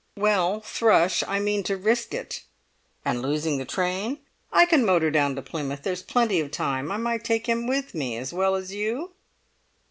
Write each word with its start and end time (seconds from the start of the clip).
"Well, 0.17 0.61
Thrush, 0.61 1.23
I 1.27 1.37
mean 1.39 1.61
to 1.65 1.77
risk 1.77 2.11
it." 2.11 2.41
"And 3.05 3.21
losing 3.21 3.59
the 3.59 3.65
train?" 3.65 4.17
"I 4.51 4.65
can 4.65 4.83
motor 4.83 5.11
down 5.11 5.35
to 5.35 5.43
Plymouth; 5.43 5.83
there's 5.83 6.01
plenty 6.01 6.39
of 6.39 6.49
time. 6.49 6.91
I 6.91 6.97
might 6.97 7.23
take 7.23 7.45
him 7.47 7.67
with 7.67 7.93
me, 7.93 8.17
as 8.17 8.33
well 8.33 8.55
as 8.55 8.73
you?" 8.73 9.11